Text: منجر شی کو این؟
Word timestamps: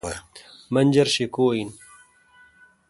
منجر 0.73 1.05
شی 1.13 1.25
کو 1.33 1.45
این؟ 1.55 1.69